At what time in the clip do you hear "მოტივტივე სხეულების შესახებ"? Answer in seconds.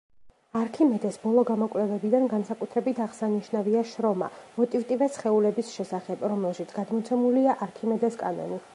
4.57-6.27